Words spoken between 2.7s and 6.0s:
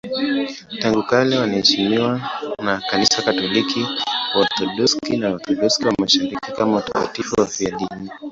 Kanisa Katoliki, Waorthodoksi na Waorthodoksi wa